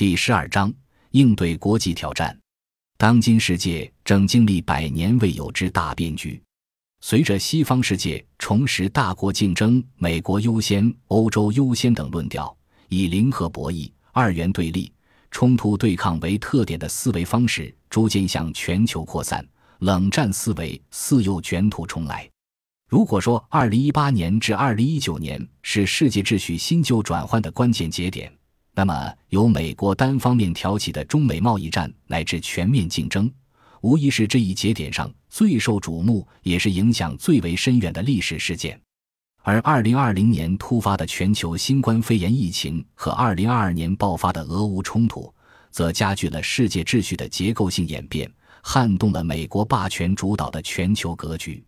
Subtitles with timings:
[0.00, 0.72] 第十二章
[1.10, 2.34] 应对国际挑战。
[2.96, 6.42] 当今世界正经历百年未有之大变局，
[7.02, 12.56] 随着西方世界重拾大国竞争、美国优先、欧洲优先等论调，
[12.88, 14.90] 以零和博弈、二元对立、
[15.30, 19.46] 冲突对抗为特点的思维方式逐渐向全球扩散，
[19.80, 22.26] 冷战思维似又卷土重来。
[22.88, 28.32] 如果说二零一八年至二零一九年是世界秩序新旧转换的关键节点，
[28.72, 33.30] 那么，由美国单方面挑起的中美贸易战乃至全面竞争，
[33.82, 38.80] 无疑是这一节点上最受瞩目，也是影响最为深远的历史事件。
[39.42, 45.34] 而二零二零年突发的全球新冠肺炎疫情和二零二二年爆发的俄乌冲突，
[45.70, 48.30] 则加剧了世界秩序的结构性演变，
[48.62, 51.62] 撼动了美国霸权主导的全球格局。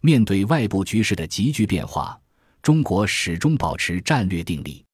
[0.00, 2.18] 面对外部局势的急剧变化，
[2.62, 4.84] 中国始终保持战略定力，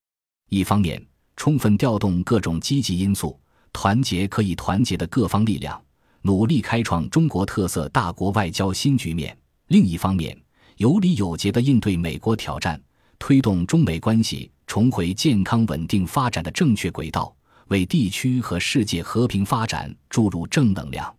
[0.48, 1.00] 一方面。
[1.36, 3.38] 充分调动各种积极因素，
[3.72, 5.80] 团结可以团结的各方力量，
[6.22, 9.36] 努力开创中国特色大国外交新局面。
[9.68, 10.36] 另一方面，
[10.76, 12.80] 有理有节地应对美国挑战，
[13.18, 17.34] 推动中美关系重回健康稳定发展的正确轨道，
[17.68, 21.14] 为地区和世界和平发展注入正能量。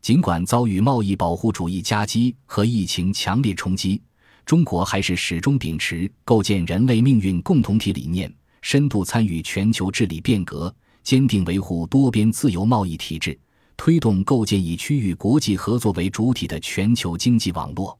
[0.00, 4.00] 尽管遭遇贸易保护主义夹击和疫情强烈冲击，
[4.46, 8.32] 中国还是始终秉持构建人类命运共同体理念。
[8.62, 13.38] 深度参与全球治理变革，坚定维护多边自由贸易体制，
[13.76, 17.98] 推动构建以区域国际合作为主体的全球经济网络。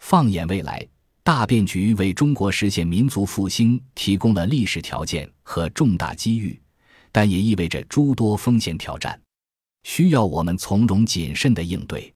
[0.00, 0.86] 放眼未来，
[1.22, 6.60] 大变局为中国实现民族复兴提供了历史条件和重大机遇，
[7.12, 9.20] 但也意味着诸多风险挑战，
[9.84, 12.12] 需要我们从容谨慎的应对。